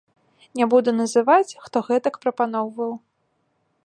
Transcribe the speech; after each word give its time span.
Не 0.59 0.65
буду 0.71 0.93
называць, 1.01 1.57
хто 1.65 1.77
гэтак 1.91 2.17
прапаноўваў. 2.23 2.91